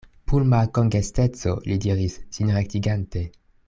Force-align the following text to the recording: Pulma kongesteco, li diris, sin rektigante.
Pulma 0.29 0.61
kongesteco, 0.77 1.55
li 1.69 1.79
diris, 1.87 2.19
sin 2.37 2.53
rektigante. 2.59 3.27